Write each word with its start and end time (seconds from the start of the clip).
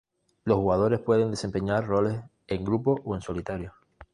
Los 0.45 0.57
jugadores 0.57 0.99
pueden 0.99 1.29
desempeñar 1.29 1.85
roles 1.85 2.23
en 2.47 2.65
grupo 2.65 2.99
o 3.05 3.13
en 3.13 3.21
solitario. 3.21 3.75